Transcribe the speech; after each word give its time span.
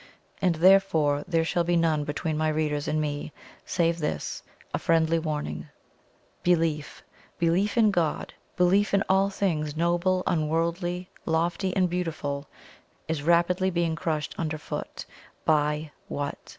And 0.41 0.55
therefore 0.55 1.23
there 1.27 1.45
shall 1.45 1.63
be 1.63 1.75
none 1.77 2.05
between 2.05 2.35
my 2.35 2.47
readers 2.49 2.87
and 2.87 2.99
me, 2.99 3.31
save 3.67 3.99
this 3.99 4.41
a 4.73 4.79
friendly 4.79 5.19
warning. 5.19 5.69
Belief 6.41 7.03
belief 7.37 7.77
in 7.77 7.91
God 7.91 8.33
belief 8.57 8.95
in 8.95 9.03
all 9.07 9.29
things 9.29 9.77
noble, 9.77 10.23
unworldly, 10.25 11.11
lofty, 11.27 11.75
and 11.75 11.87
beautiful, 11.87 12.47
is 13.07 13.21
rapidly 13.21 13.69
being 13.69 13.95
crushed 13.95 14.33
underfoot 14.39 15.05
by 15.45 15.91
what? 16.07 16.49